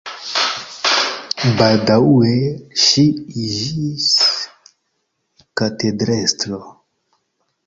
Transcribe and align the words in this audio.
Baldaŭe 1.59 2.31
ŝi 2.85 3.05
iĝis 3.45 4.09
katedrestro. 5.63 6.61